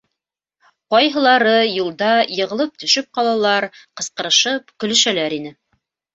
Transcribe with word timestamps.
Ҡайһылары 0.93 1.51
юлда 1.71 2.07
йығылып 2.39 2.81
төшөп 2.85 3.09
ҡалалар, 3.19 3.69
ҡысҡырышып 4.01 4.75
көлөшәләр 4.81 5.39
ине. 5.41 5.55